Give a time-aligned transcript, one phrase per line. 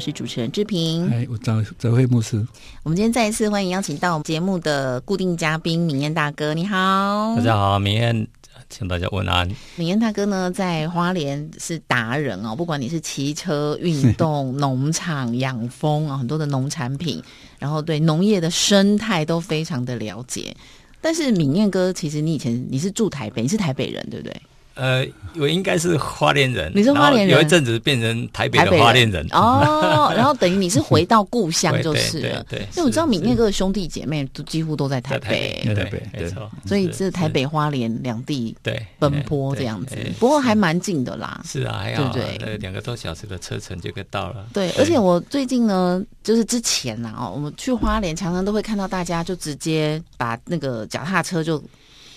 [0.00, 2.38] 我是主持人志平，哎，我张泽慧牧师。
[2.82, 8.26] 我们今天再一次欢迎邀请到我们节目的固定嘉宾明燕大哥，你好，大家好，明燕，
[8.70, 9.46] 请大家问安。
[9.76, 17.22] 明燕大哥呢，在花莲是达人哦，不管你是骑车、运动、农场、养蜂啊，很多的农产品，
[17.58, 20.56] 然后对农业的生态都非常的了解。
[21.02, 24.34] 但是明燕哥，其实你以前你是住台北，你是台北人，对不对？
[24.80, 30.10] 呃，我应该是花莲人，你是花莲人，有一阵子变成台北的花莲人哦。
[30.16, 32.60] 然后等于你是回到故乡就是了， 对。
[32.60, 36.50] 因为我知道闽念哥的兄弟姐妹都几乎都在台北，台北没错。
[36.64, 41.42] 所以是台北花莲两地对奔波这样子，不过还蛮近的啦。
[41.44, 44.46] 是啊，还要对两个多小时的车程就可以到了。
[44.54, 51.62] 对，而且我最近呢，就是之前呐哦，我们去花莲常常都会看到大家就直接把那个脚踏车就。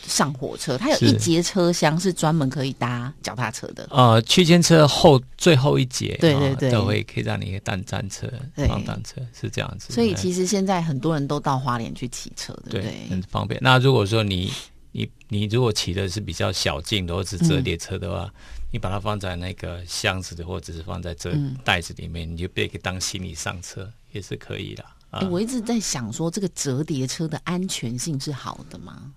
[0.05, 3.87] 上火车，它有一节车厢是专门可以搭脚踏车的。
[3.89, 8.27] 呃，区间车后最后一节，对对对，都会可以让你单单车、
[8.67, 9.93] 放单车，是这样子。
[9.93, 13.07] 所以其实现在很多人都到花莲去骑车，对不对？
[13.09, 13.59] 很方便。
[13.63, 14.51] 那如果说你
[14.91, 18.31] 你你如果骑的是比较小径的或者折叠车的话，
[18.71, 24.85] 你把它放在那个箱子的或者是放在这袋子里面，你就别给当行李上车也是可以的。
[25.11, 29.11] 哎，我一直在想说，这个折叠车的安全性是好的吗？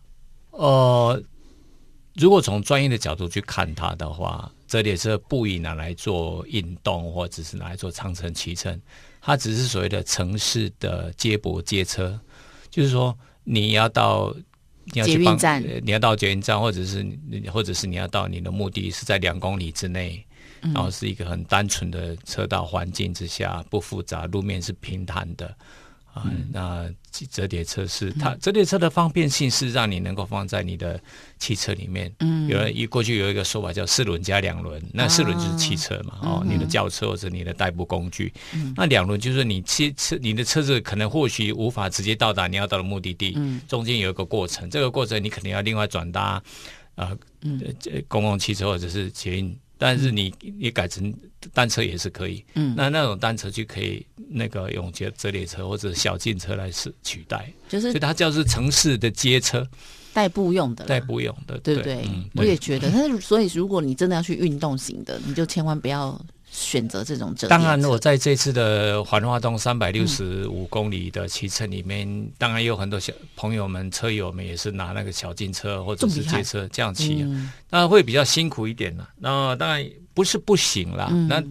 [0.56, 1.22] 呃，
[2.14, 8.80] 如果从专业的角度去看它的话，折叠车不宜拿来做运动，或者是拿来做长城骑乘。
[9.20, 12.18] 它只是所谓的城市的接驳街车，
[12.70, 14.34] 就是说你要到
[14.92, 17.04] 你要去帮站，你要到捷运站，或者是
[17.52, 20.24] 或者是你要到你的目的是在两公里之内，
[20.60, 25.54] 然后是一个很单纯的车道环境之下，不复杂，路面是平坦的。
[26.16, 26.88] 啊，那
[27.30, 30.98] 折叠车是它折叠车的方便性是让你能够放在你的
[31.38, 32.10] 汽车里面。
[32.20, 38.32] 嗯，有人一过去有一个说法叫四轮加两轮，那四轮就是汽车嘛，哦，你的轿车或者你的代步工具。
[38.74, 43.60] 那两轮就是你汽车，你的车子可能或许无法直接到达你要到的目的地，嗯。
[43.68, 46.42] 中间有一个过程，这个过程你肯定要另外转搭
[46.94, 47.14] 啊，
[48.08, 49.54] 公共汽车或者是捷运。
[49.78, 51.12] 但是你你改成
[51.52, 59.66] 单车也是可以，嗯，那那种单车就可以那个用折折叠车或者小径车来是取代，就是所以它叫是城市的街车，
[60.12, 61.76] 代步用的，代步用的，对。
[61.76, 62.08] 不对？
[62.34, 66.18] 我也觉得，但是所以如果你真的要去运动型的，你就千万不要。
[66.58, 72.08] 选择这种折当然，我在这次的环化东三百六十五公里的骑乘里面，
[72.38, 77.26] 当然也有很多小朋友们、车友们也是拿那个小金车或者是街车这样骑，
[77.68, 79.06] 那会比较辛苦一点了。
[79.18, 81.42] 那当然不是不行啦，那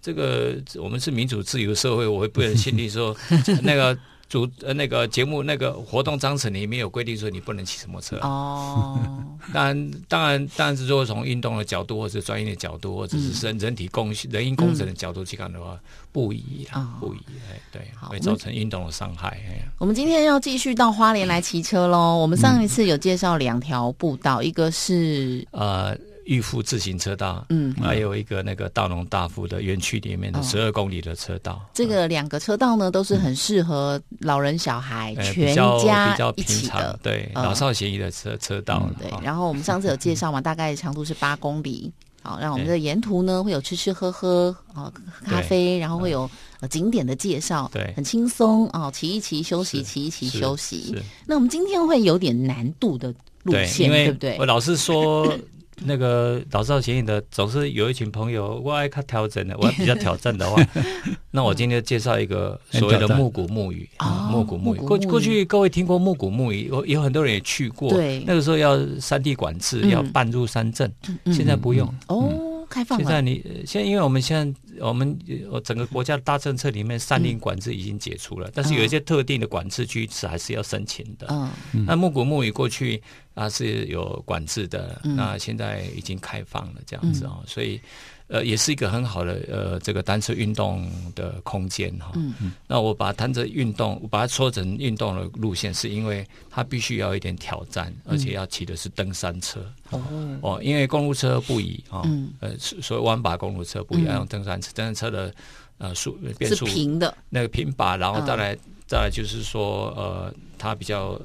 [0.00, 3.14] 这个我们是民主自由社会，我会不忍心地说
[3.62, 3.96] 那个。
[4.34, 8.98] 主呃那个节目那个活动章程里面有规定说你不能骑什么车哦，
[9.54, 15.78] 当然当然当然是说从运动的角度或者专业的角度或者是人人体工人因工程的角度去看的话
[16.10, 17.18] 不宜啊不宜
[17.48, 19.64] 哎对会造成运动的伤害哎。
[19.78, 22.16] 我们今天要继续到花莲来骑车喽。
[22.16, 25.96] 我们上一次有介绍两条步道，一个是呃。
[26.26, 31.60] 玉富自行车道，嗯，还有一个那个大农大富的园区里面的十二公里的车道。
[31.74, 38.88] 这个两个车道呢，都是很适合老人、小孩全家比较一起的，对老少咸宜的车车道。
[39.00, 41.92] 对，然后我们上次有介绍嘛，大概长度是八公里。
[42.22, 44.90] 好， 让我们的沿途呢会有吃吃喝喝啊
[45.24, 46.28] 咖啡，然后会有
[46.70, 50.96] 景点的介绍，对，很轻松啊，骑一骑休息，骑一骑休息。
[51.26, 54.36] 那我们今天会有点难度的路线，对不对？
[54.38, 55.30] 我老是说。
[55.82, 60.62] 那个老少咸宜的，总是有一群朋友我爱看调整的，我比较挑战的话，
[61.30, 64.78] 那我今天介绍一个所谓的木古木语啊，木古木语。
[64.78, 67.90] 过过去各位听过木古木语，有有很多人也去过。
[67.90, 70.92] 对，那个时候要山地管制，要半入山镇，
[71.26, 72.50] 现在不用哦。
[72.70, 75.18] 开放了，现在你呃现在因为我们现在我们
[75.50, 81.26] 呃整个国家的大政策里面，山林管制已经解除了，但是有一些特定的管制区是还是要申请的。
[81.72, 81.84] 嗯。
[81.86, 83.02] 那木古木语过去
[83.34, 85.16] 啊是有管制的，嗯。
[85.16, 87.80] 那现在已经开放了这样子哦，所以
[88.34, 92.10] 呃也是一个很好的呃这个单车运动的空间哈。
[92.16, 92.52] 嗯。
[92.66, 99.60] 那我把单车运动，我把它说成运动的路线，是因为它必须要一点挑战，而且要骑的是登山车。
[99.90, 100.02] 哦，
[100.42, 102.32] 哦，因为公路车不宜啊，嗯。
[102.40, 105.32] 呃，所所谓弯把公路车不宜，嗯要用登山车，登山车的
[105.78, 108.26] 呃速变是速平的，那个平把，然后嗯。
[108.26, 111.20] 再来、再来就是说呃，它比较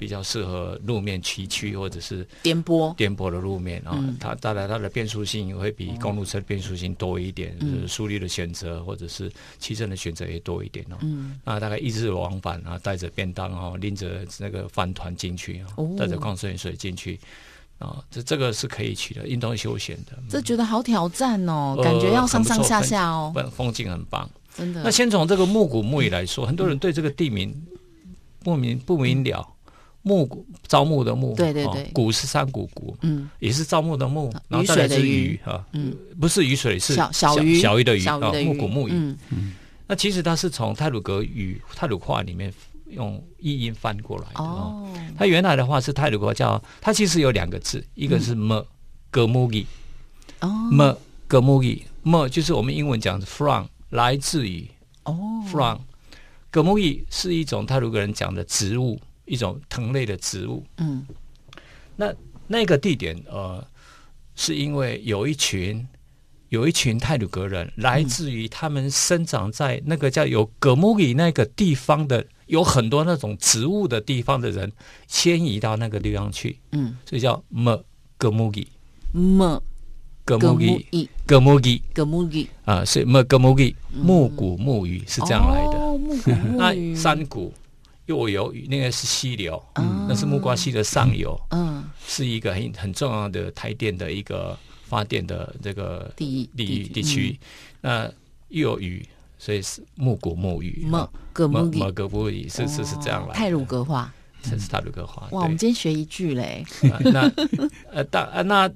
[0.00, 10.96] 比较适合路面崎岖或者是颠簸，颠簸的路面啊、嗯它带来它的变速性会比公路车的变速性多一点，嗯就是速率的选择或者是骑乘的选择也多一点哦。
[11.02, 17.20] 嗯那大概一日往返啊，带着便当哦，拎着那个饭团进去哦哦，带着矿泉水进去
[17.78, 24.28] 啊，这这个是可以去的，运动休闲的，这觉得好挑战哦，呃感觉要上上下下哦，风风景很棒。
[24.56, 24.82] 真的。
[24.82, 27.54] 那先从这个木古木语来说，很多人对这个地名
[28.42, 29.46] 不明不明了。
[30.02, 31.90] 木谷招募的木，哦对对对。
[31.92, 33.28] 谷是山谷谷，嗯。
[33.38, 38.92] 也是招募的木，然后雨再来是鱼啊，嗯，不是雨水是小小鱼小鱼的鱼啊木谷木鱼。
[38.92, 39.54] 嗯。
[39.86, 42.52] 那其实它是从泰鲁格语、泰鲁话里面
[42.88, 44.44] 用译音翻过来的哦。
[44.44, 48.64] 哦，它原来的话是泰鲁国叫，它其实有两个字，一个是 m
[49.10, 49.66] 格木伊
[50.40, 50.48] 哦。
[50.70, 50.94] m
[51.26, 54.68] 格木吉 m 就是我们英文讲的 from 来自于
[55.04, 55.16] 哦。
[55.50, 55.78] from
[56.50, 59.00] 格木伊是一种泰鲁格人讲的植物，
[59.30, 60.66] 一种藤类的植物。
[60.78, 61.06] 嗯。
[61.96, 62.12] 那
[62.46, 63.64] 那个地点呃，
[64.34, 65.86] 是因为有一群
[66.48, 74.72] 有一群泰鲁格人来自于他们生长在那个叫有格木里那个地方的，有很多那种植物的地方的人
[75.06, 77.84] 迁移到那个地方去，嗯，所以叫么
[78.16, 78.66] 格木里。
[79.12, 79.62] 么
[80.24, 80.86] 格木格木里。
[80.90, 81.82] 伊格木里。
[81.94, 85.78] 格木伊啊，是么格木里木谷木鱼是这样来的。
[85.78, 87.52] 哦，木谷木那山谷
[88.10, 91.38] 又有那个是溪流，嗯那是木瓜溪的上游。
[91.50, 97.38] 嗯是一个很很重要的台电的一个发电的这个地地地区。
[97.80, 98.10] 那
[98.48, 99.08] 又有雨，
[99.38, 100.84] 所以是木古木雨。
[100.88, 103.34] 么格么木伊么格木语是是是这样来。
[103.34, 104.12] 泰鲁格话。
[104.42, 105.28] 这是泰鲁格话。
[105.30, 107.30] 哇，我们今天学一句嘞，啊那
[107.92, 108.68] 呃大呃那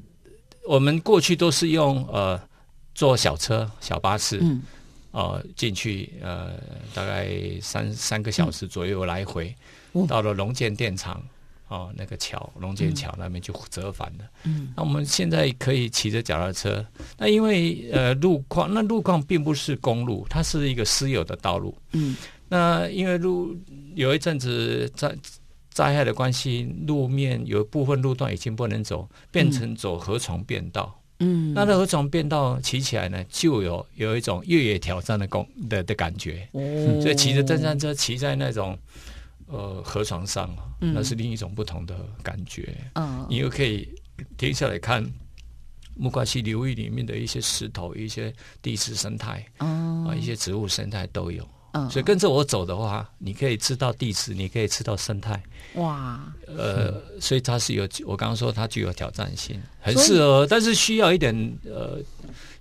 [0.69, 2.41] 我们过去都是用呃
[2.95, 4.63] 坐小车小巴士嗯
[5.15, 6.53] 呃进去呃
[6.93, 7.31] 大概
[7.63, 9.55] 三三个小时左右来回，
[9.93, 11.23] 哦到了龙建电厂。
[11.67, 14.25] 哦，那个桥龙建桥那边就折返了。
[14.45, 16.85] 嗯那我们现在可以骑着脚踏车，
[17.17, 21.75] 那因为呃路况，那路况并不是公路，它是一个私有的道路。
[21.93, 22.15] 嗯
[22.51, 23.57] 那因为路
[23.95, 25.17] 有一阵子灾
[25.71, 30.95] 灾害的关系，路面有一部分路段已经不能走，变成走河床便道。
[31.21, 36.49] 嗯，那那河床便道骑起来呢，就有有一种越野挑战的功的的感觉。
[36.53, 36.61] 哦
[37.01, 38.77] 所以骑着登山车骑在那种
[39.47, 40.51] 呃河床上
[40.81, 42.75] 那是另一种不同的感觉。
[42.95, 43.89] 嗯你又可以
[44.37, 45.05] 停下来看
[45.97, 51.49] 木瓜溪流域里面的一些石头、一些地质生态哦啊、一些植物生态都有。
[51.75, 55.41] 嗯，所以跟着我走的话，你可以知道地质，你可以知道生态。
[55.75, 61.35] 哇，呃，所以它是有我刚刚说它具有挑战性，很适合，但是需要一点
[61.67, 61.99] 呃。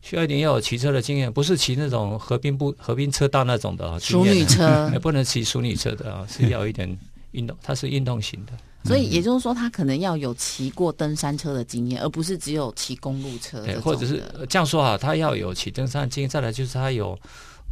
[0.06, 7.00] 需要一点要有骑车的经验，不是骑那种河滨不河滨车道那种的啊淑女车也， 不能骑淑女车的啊，是要有一点
[7.32, 8.52] 运动，它是运动型的。
[8.84, 17.18] 所以也就是说，他可能要有骑过登山车的经验，而不是只有骑公路车对，或者是这样说哈，他要有骑登山经验，再来就是他有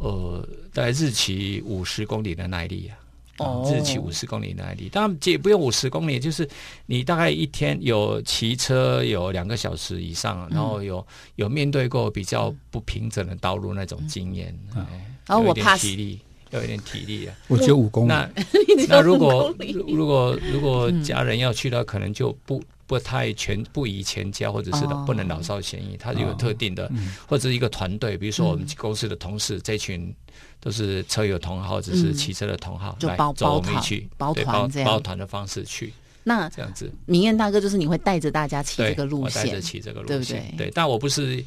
[0.02, 2.98] 呃，大概日骑五十公里的耐力啊。
[3.38, 3.72] 哦。
[3.72, 6.48] 日骑五十公里的耐力，当然也不用五十公里，就是
[6.86, 11.04] 你大概一天有骑车有两个小时以上，然后有
[11.36, 17.34] 有面对过比较不平整的道路那种经验，哎然后我有一点体力，要有点体力啊。
[17.48, 18.28] 我只有五公里，那
[18.88, 19.54] 那如果
[19.86, 25.04] 如果如果家人要去的，可能就不不太全不宜全家，或者是哦。
[25.06, 27.14] 不能老少咸宜，它就有特定的，嗯。
[27.26, 30.14] 或者是一个团队，比如说我们公司的同事，这群
[30.60, 34.88] 都是车友同好，或者是骑车的同好，来就包走我包团们一起包对包团这样。
[34.88, 35.92] 包团的方式去
[36.24, 36.92] 那这样子。
[37.06, 41.44] 明艳大哥就是你会带着大家骑，这个路线带着，骑这个对不路线，对对，但我不是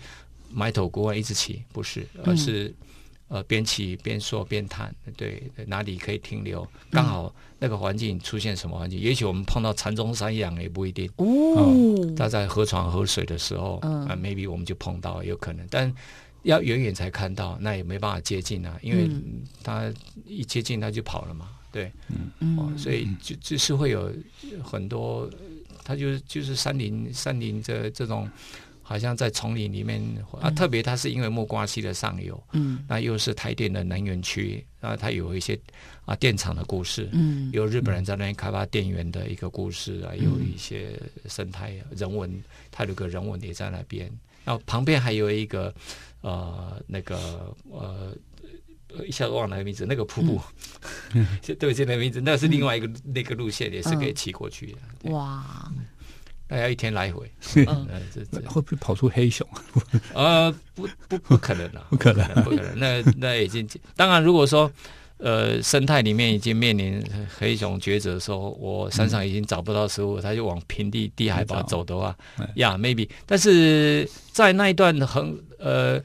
[0.50, 2.74] 埋头苦干一直骑，不是，而是、
[3.28, 11.10] 呃边骑边说边谈，对，哪里可以停留，刚好那个环境出现什么环境，也许我们碰到禅宗山羊也不一定。
[11.18, 14.06] 哦，他在河床河水的时候，嗯。
[14.08, 15.92] 啊，maybe 我们就碰到，有可能，但
[16.44, 19.42] 要远远才看到，那也没办法接近啊，因为嗯。
[19.64, 19.92] 它
[20.26, 24.14] 一接近他就跑了嘛，对，哦嗯，所以就就是会有
[24.64, 25.28] 很多，
[25.84, 28.30] 他就是就是山林山林这这种
[28.88, 30.00] 好像在丛林里面
[30.40, 32.86] 啊，特别它是因为木瓜溪的上游，嗯。
[32.88, 35.60] 那又是台电的能源区，啊，它有一些
[36.06, 37.50] 啊电厂的故事，嗯。
[37.52, 42.32] 有日本人在那边开发电源的一个故事啊，有一些生态人文，
[42.70, 44.08] 它有个人文也在那边。
[44.44, 45.74] 然后旁边还有一个
[46.22, 48.16] 呃那个呃。
[49.06, 50.40] 一下子忘了那个名字，那个瀑布，
[51.16, 51.28] 嗯。
[51.44, 54.78] 对不起，那个名字，那是另外一个那个路线，也是可以骑过去的。
[55.02, 55.12] 对。
[55.12, 55.70] 哇，
[56.48, 59.48] 大概一天来回，嗯呃，这这会不会跑出黑熊？
[60.14, 62.80] 呃，不不不可能啊， 不可能不可能。
[62.80, 64.72] 那那已经，当然，如果说
[65.18, 67.04] 呃生态里面已经面临
[67.38, 73.10] 黑熊抉择的时候，我山上已经找不到食物，它就往平地低海拔走的话嗯，呀、maybe。
[73.26, 76.02] 但是在那一段横呃。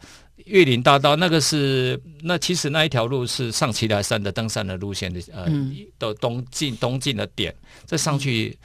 [0.46, 7.54] 岳岭大道那个是那其实那一条路是上奇来山的登山的路线的呃嗯的东进东进的点，
[7.84, 8.58] 再上去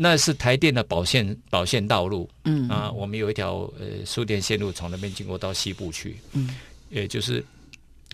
[0.00, 2.68] 那是台电的保线保线道路，嗯。
[2.68, 6.54] 啊，我们有一条呃输电线路从那边经过到西部去，嗯，
[6.88, 7.44] 也就是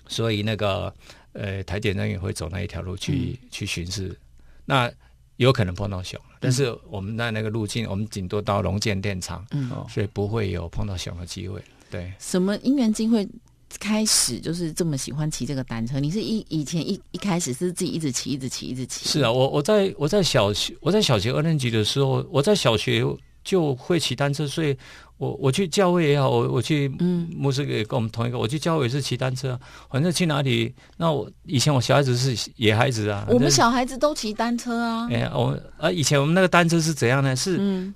[0.09, 0.93] 所以那个
[1.33, 3.49] 呃台电人员会走那一条路去、嗯。
[3.51, 4.19] 去巡视，
[4.65, 4.91] 那
[5.37, 11.63] 有可能碰到熊，但是我们在那个路径，我们顶多到龙建电厂，嗯，哦所以不会有碰到熊的机会。
[11.91, 13.29] 对，什么因缘机会
[13.79, 16.01] 开始就是这么喜欢骑这个单车？
[16.01, 19.09] 你是一以前一一开始是自己一直骑，一直骑，一直骑？
[19.09, 23.05] 是啊，我我在我在小学我在小学二年级的时候，我在小学
[23.43, 24.77] 就会骑单车，所以
[25.19, 35.09] 我我去教会也好，我我去嗯牧师也跟我们同一个，我去教会也是骑单车啊，反正去哪里，那我以前我小孩子是野孩子啊，我们小孩子都骑单车啊。
[35.11, 37.37] 哎呀，我啊以前我们那个单车是怎样呢？
[37.37, 37.95] 是嗯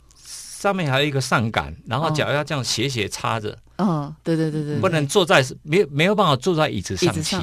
[0.58, 2.10] 上面还有一个上杆，然后哦。
[2.10, 7.36] 脚要这样斜斜插着，嗯，对对对对，不能坐在没有没有办法坐在椅子上骑、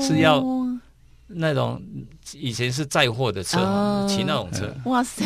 [0.00, 0.44] 是要
[1.28, 1.80] 那种
[2.34, 4.06] 以前是载货的车，哦。
[4.06, 4.70] 骑那种车。
[4.84, 5.24] 哇塞，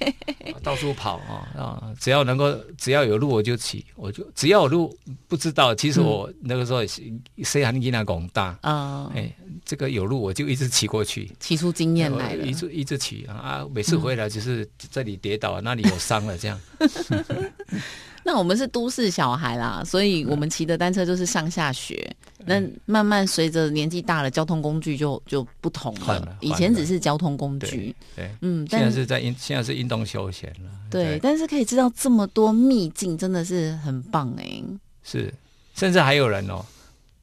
[0.62, 1.92] 到处跑啊啊！
[1.98, 4.94] 只要能够，只要有路我就骑，我就只要有路
[5.26, 7.02] 不知道，其实我那个时候也是
[7.42, 12.52] 谁喊你那拱大，嗯，哎，这个有路我就一直骑过去，骑出经验来了一。
[12.52, 13.66] 直一直骑啊啊！
[13.74, 16.60] 每次回来就是这里跌倒，那里有伤了，这样。
[18.26, 22.10] 那我们是都市小孩啦，所以我们骑的单车就是上下学。
[22.46, 26.36] 那慢慢随着年纪大了，交通工具就就不同了。
[26.40, 30.70] 以前只是交通工具，对，嗯，现在但是在运，现在是运动休闲了。
[30.90, 34.62] 对，但是可以知道这么多秘境，真的是很棒哎。
[35.02, 35.32] 是，
[35.74, 36.64] 甚至还有人哦，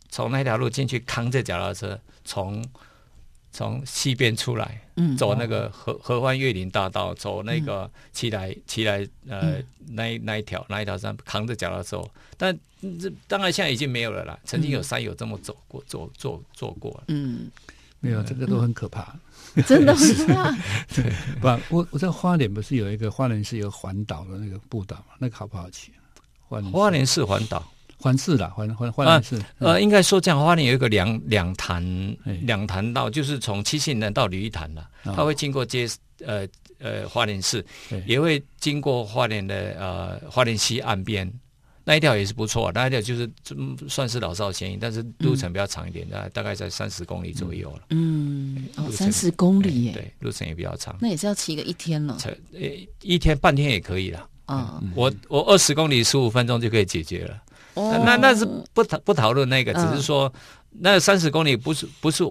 [0.10, 2.64] 从那条路进去扛着脚踏车，从
[3.52, 12.02] 从西边出来，嗯，走那个合合欢月林大道，走那个起来起来呃嗯那一那一条那一条山，扛着脚踏车，
[12.38, 12.58] 但
[13.00, 14.40] 这当然现在已经没有了啦。
[14.46, 17.04] 曾经有山友这么走过，做做做过了。
[17.10, 17.52] 嗯，
[18.00, 19.16] 没有，这个都很可怕。
[19.68, 20.58] 真的 是啊，
[21.42, 25.16] 不，我我在花莲不是有一个花莲是有环岛的那个步道嘛？
[25.20, 25.92] 那个好不好骑？
[26.48, 27.70] 花莲花莲市环岛，
[28.02, 29.40] 环市啦，环环花莲市。
[29.60, 31.82] 呃，应该说这样，花莲有一个两两潭
[32.42, 35.88] 两潭道，就是从七星人到鲤鱼潭了，它会经过街
[36.26, 36.48] 呃
[36.80, 37.64] 呃花莲市，
[38.08, 41.32] 也会经过花莲的呃花莲溪岸边。
[41.84, 47.82] 那一条也是不错，那一条就是嗯算是老少咸宜，但是路程比较长一点，大、大概在三十公里左右了。
[47.90, 52.18] 嗯，哦，三十公里耶，对，路程也比较长，那也是要骑个一天了。
[53.02, 54.28] 一天半天也可以了。
[54.46, 57.42] 啊，我我二十公里十五分钟就可以解决了。
[57.76, 60.32] 哦那那是不讨不讨论那个，嗯只是说
[60.80, 62.24] 那三十公里不是不是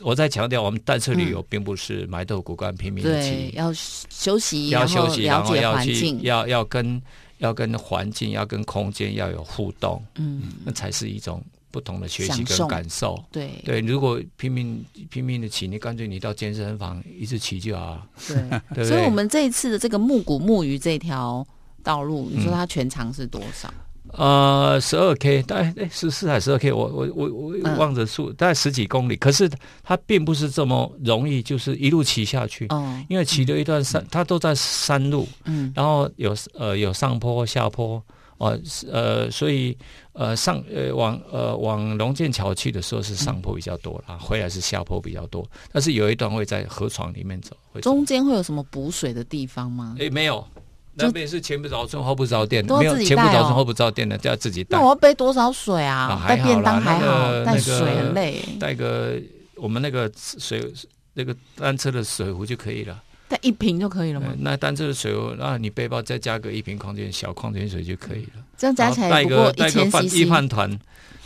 [0.00, 6.18] 我在强调，我们单车旅游并不是埋头苦干拼命的，骑，要休息，要休息，然后要去。
[6.22, 7.00] 要要跟
[7.38, 13.22] 要跟环境要跟空间要有互动，嗯，那才是一种不同的学习跟感受。
[13.30, 18.84] 对对，如果拼命拼命的骑，你干脆你到健身房一直骑就好了， 对。
[18.84, 21.46] 所以，我们这一次的这个木谷木鱼这条
[21.82, 23.72] 道路，你说嗯它全长是多少？
[24.12, 29.16] 呃，十二 K，大概哎十四还是十二 K，我我我我嗯忘了数，大概十几公里。
[29.16, 29.50] 可是
[29.82, 38.02] 它并不是这么容易，就是一路骑下去，哦，因为骑了一段山，它都在山路，嗯然后有呃有上坡下坡，
[38.38, 38.58] 哦
[38.90, 39.76] 呃，所以
[40.12, 49.96] 呃上呃往呃往龙剑桥去的时候是上坡比较多啦，回来是下坡比较多，但是有一段会在河床里面走，会走中间会有什么补水的地方吗？
[49.98, 50.46] 诶没有。
[50.96, 54.84] 就那边是前不着村后不着店，没有前不着村后不着店的，就要自己带那。
[54.84, 56.26] 我要背多少水啊啊？
[56.28, 59.14] 带便当还好，带个水很累，带个
[59.56, 60.70] 我们那个水
[61.14, 63.02] 那个单车的水壶就可以了。
[63.32, 64.36] 带一瓶就可以了吗呃？
[64.40, 68.44] 那单车的水壶，那你背包再加个一瓶矿泉小矿泉水就可以了。
[68.58, 70.06] 这样加起来不过个带个饭。
[70.28, 70.78] 饭团，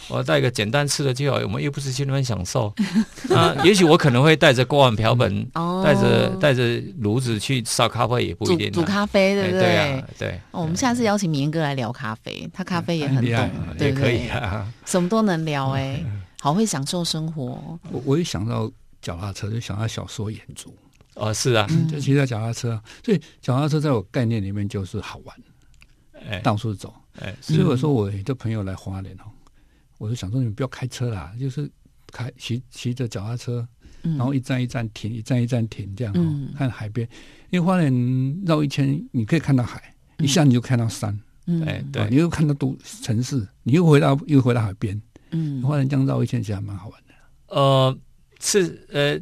[0.09, 2.73] 我带个简单吃的就好，我们又不是去那边享受。
[3.35, 8.71] 啊，也许我可能会带着锅碗瓢盆，哦，带着带着炉子去烧咖啡，也不一定啊。
[8.73, 14.29] 煮咖啡，对哎不对啊，对，哦，我们下次邀请明哥来聊咖啡，他咖啡也很很厉害懂，对可以？
[14.29, 14.73] 啊。
[14.85, 16.01] 什么都能聊 哎，
[16.41, 17.79] 好会享受生活。
[17.91, 18.71] 我我一想到
[19.03, 20.73] 脚踏车，就想到小说眼珠，
[21.17, 22.73] 哦，是啊，嗯就骑着脚踏车。
[22.73, 25.37] 啊，所以脚踏车在我概念里面就是好玩，
[26.29, 26.41] 哎。
[26.41, 26.95] 到处走。
[27.19, 29.25] 哎，所以我说我有的朋友来花莲哦，
[29.97, 31.71] 我就想说你们不要开车啦，就是
[32.13, 33.67] 开骑骑着脚踏车，
[34.03, 36.53] 嗯，然后一站一站停，一站一站停，这样哦，嗯。
[36.57, 37.09] 看海边。
[37.49, 40.25] 因为花莲绕一圈，你可以看到海，嗯。
[40.25, 41.63] 一下你就看到山，嗯。
[41.65, 45.01] 哎，啊对你，又看到都城市，你又回到又回到海边。
[45.31, 45.63] 嗯。
[45.63, 47.15] 花莲这样绕一圈，其实还蛮好玩的。
[47.55, 47.99] 呃，
[48.41, 49.19] 是呃，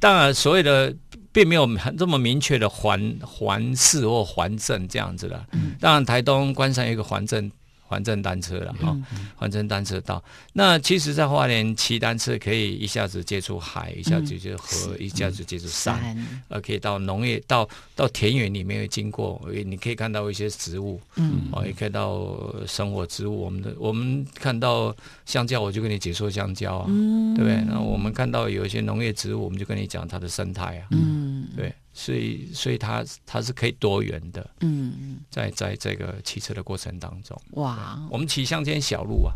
[0.00, 0.94] 当然所谓的
[1.32, 5.46] 并没有很这么明确的环环市或环镇这样子的。
[5.52, 7.50] 嗯当然，台东关山有一个环镇
[7.90, 10.22] 环镇单车了哈，嗯环镇单车道。
[10.52, 15.98] 那其实，在花莲骑单车可以一下子接触海，一下子接触河，一下子接触山。
[16.46, 23.36] 呃，可以到农业，到到田园里面经过，你可以看到一些植物，嗯哦，也看到呃生活植物。
[23.36, 24.94] 我们的我们看到
[25.26, 27.60] 香蕉，我就跟你解说香蕉啊，嗯对不对？
[27.66, 31.19] 那我们看到有一些农业植物，我们就跟你讲它的生态啊，嗯
[31.56, 39.32] 对，所以所以它它是可以多元的，嗯，在在这个骑车的过程当中，哇，我们骑乡间小路啊，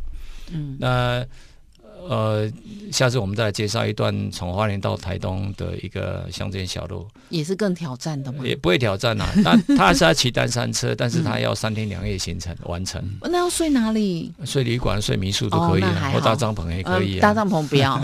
[0.52, 1.24] 嗯那
[2.06, 2.50] 呃，
[2.92, 8.44] 下次我们再来介绍一段从花莲到台东的一个乡间小路，也是更挑战的吗。
[8.44, 9.26] 也不会挑战啊。
[9.36, 14.30] 那 他是要骑单山车，但是他要三天两夜行程完成，那要睡哪里？
[14.44, 17.34] 睡旅馆、睡民宿都可以啊，或搭帐篷也可以嗯搭啊。
[17.34, 17.98] 帐篷不要。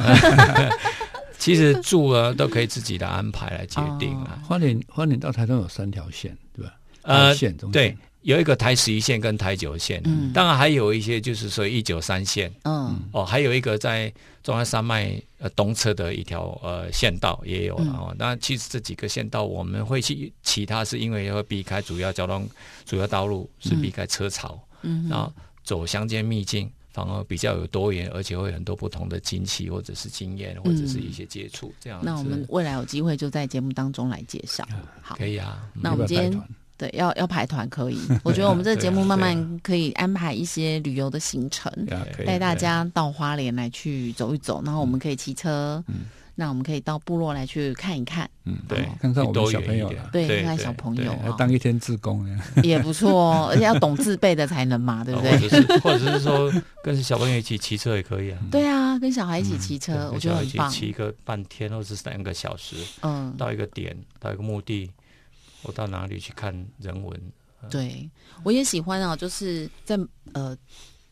[1.40, 4.38] 其实住啊都可以自己的安排来决定哦啊。
[4.46, 6.74] 花莲花莲到台东有三条线，对吧？
[7.02, 18.14] 呃线中对，有一个台十一线跟台九线，嗯当然还有一些就是说一九三线嗯哦，还有一个在中央山脉呃东侧的一条呃县道也有嗯了哦。
[18.18, 22.46] 那其实这几个县道我们会去其他是因为要避开主要交通
[22.84, 25.32] 主要道路是避开车潮，嗯然后
[25.64, 26.70] 走乡间秘境。
[26.92, 32.06] 反而比较有多元，而且会很多不同的惊奇，或者是经验，或者是一些接触，这样子。
[32.06, 34.66] 那我们未来有机会就在节目当中来介绍。
[35.00, 36.42] 好，可以啊，那我们今天
[36.76, 41.70] 对要要排团可以，我觉得我们这个节目慢慢 可以安排一些旅游的行程，
[42.26, 45.84] 带大家到花莲来去走一走，然后我们可以骑车，
[46.40, 52.42] 那我们可以到部落来去看一看，嗯，对看看我们多小朋友了，对，看看小朋友来啊，当一天志工呢。
[52.62, 55.32] 也不错哦，而且要懂自备的才能嘛，对不对？
[55.32, 56.50] 呃或者是 或者是说
[56.82, 58.38] 跟小朋友一起骑车也可以啊。
[58.50, 60.70] 对啊，跟小孩一起骑车，我觉得很棒。
[60.70, 64.90] 骑个半天或者是三个小时，嗯，到一个点，到一个目的，
[65.62, 67.20] 我到哪里去看人文？
[67.68, 68.08] 对，
[68.42, 69.94] 我也喜欢啊，就是在
[70.32, 70.56] 呃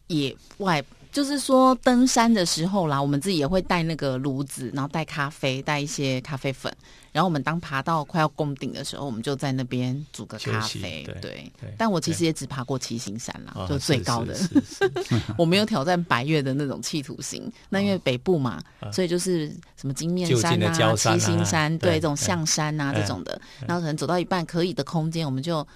[0.06, 6.72] 野外，就是说登山的时候啦，我们自己也会带那个炉子，然后带咖啡，带一些咖啡粉，
[7.12, 11.02] 然后我们当爬到快要攻顶的时候，我们就在那边煮个咖啡。
[11.04, 14.36] 对对，对但我其实也只爬过七星山啦，啊就最高的。
[15.36, 25.66] 我没有挑战白月的那种企图心，那因为北部嘛，所以就是什么金面山啊、山啊七星山，对对这种象山啊这种的，然后可能走到一半可以的空间，我们就跑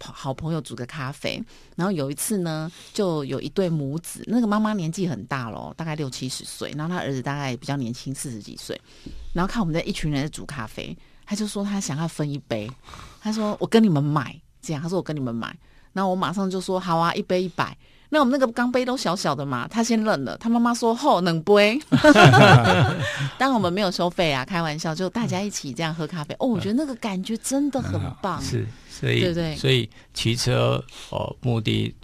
[0.00, 1.42] 好朋友煮个咖啡。
[1.76, 8.80] 然后有一次呢，就有一对母子，那个妈妈年纪很大咯，大概六七十岁，然后他儿子大概比较年轻，四十几岁，
[9.32, 12.70] 然后看我们在一群人在煮咖啡，他就说他想要分一杯，
[13.20, 15.56] 他说我跟你们买，这样，他说我跟你们买，
[15.92, 17.76] 然后我马上就说好啊，一杯一百。
[18.10, 21.78] 那我们那个钢杯都小小的嘛，他先冷了，他妈妈说后冷杯，
[23.36, 26.34] 但我们没有收费啊，开玩笑，就大家一起这样喝咖啡。
[26.38, 28.42] 哦，我觉得那个感觉真的很棒。
[28.42, 31.94] 是，所以对不对所以骑车哦目的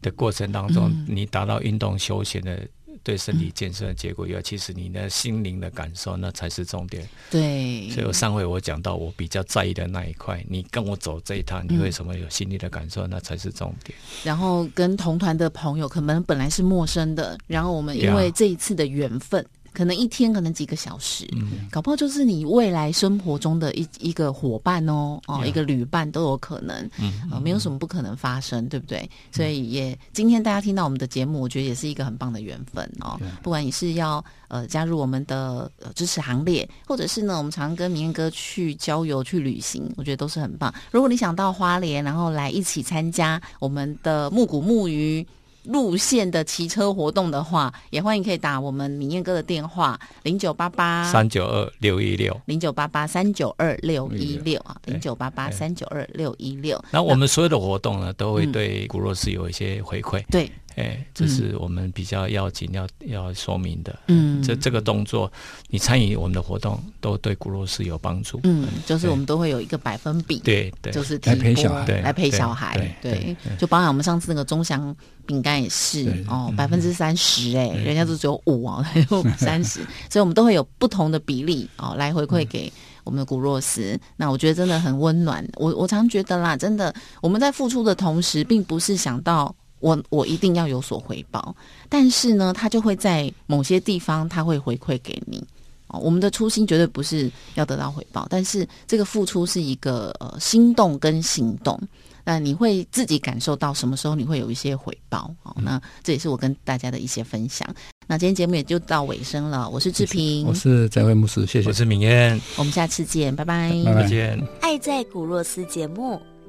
[0.00, 2.58] 的过程当中，嗯你达到运动休闲的。
[3.02, 7.08] 对身体健身的结果以外，其实你的心灵的感受那才是重点。
[7.30, 13.96] 对，所以我上回我讲到我比较在意的那一块，你跟我走这一趟，你为什么有心理的感受，那才是重点。
[14.24, 19.44] 然后跟同团的朋友可能本来是陌生的，然后我们因为这一次的缘分。
[19.72, 29.08] 可能一天，可能几个小时，嗯搞不好就是你未来生活中的一一个伙伴哦，哦一个旅伴都有可能，嗯呃，没有什么不可能发生，对不对？
[29.32, 33.18] 所以也今天大家听到我们的节目，我觉得也是一个很棒的缘分哦。
[33.42, 40.72] 不管你是要呃加入我们的呃支持行列，或者是呢，我们常跟明彦哥去郊游、去旅行，我觉得都是很棒。
[40.90, 45.26] 如果你想到花莲，然后来一起参加我们的木谷木鱼。
[45.64, 52.38] 路线的骑车活动的话，也欢迎可以打我们明艳哥的电话零九八八三九二六一六。
[52.46, 56.82] 零九八八三九二六一六啊，对零九八八三九二六一六。
[56.90, 60.24] 那我们所有的活动呢，都会嗯对古若斯有一些回馈。
[60.30, 63.98] 对哎，这是我们比较要紧要要说明的。
[64.08, 65.30] 嗯，这这个动作，
[65.68, 68.40] 你参与我们的活动，都对古洛斯有帮助。
[68.44, 72.00] 嗯，就是我们都会有一个百分比，对对，就是来陪提拨小孩。
[72.00, 74.94] 来陪小孩，对对，就包含我们上次那个中祥
[75.26, 79.80] 饼干也是哦，百分之三十哎，人家都只有五哦，还有三十，
[80.10, 82.72] 所以我们都会有不同的比例哦来回馈给。
[83.04, 85.44] 我们的古若斯，那我觉得真的很温暖。
[85.56, 91.54] 我我常觉得啦，真的我们在付出的同时，并不是想到我我一定要有所回报，
[91.90, 95.44] 但是呢，他就会在某些地方他会回馈给你。
[95.88, 101.78] 哦，我们的初心绝对不是要得到回报，但是这个付出是一个呃心动跟行动。
[102.24, 105.30] 那你会自己感受到什么时候你会有一些回报？
[105.42, 107.68] 哦，那这也是我跟大家的一些分享。
[108.06, 111.72] 那今天节目也就到尾声了，我是志平我，是在位牧师，谢谢我。
[111.74, 113.72] 是明燕，我们下次见，拜拜。
[113.84, 114.48] 拜拜再见。
[114.60, 116.18] 爱在古若斯节目